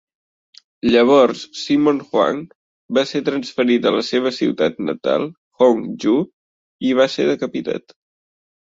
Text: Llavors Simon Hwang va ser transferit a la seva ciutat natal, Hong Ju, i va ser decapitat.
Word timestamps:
Llavors 0.93 1.43
Simon 1.63 1.99
Hwang 2.07 2.39
va 2.99 3.05
ser 3.11 3.23
transferit 3.29 3.87
a 3.91 3.95
la 3.99 4.03
seva 4.11 4.35
ciutat 4.41 4.83
natal, 4.89 5.31
Hong 5.63 5.87
Ju, 6.07 6.19
i 6.91 7.01
va 7.03 7.11
ser 7.19 7.31
decapitat. 7.33 8.01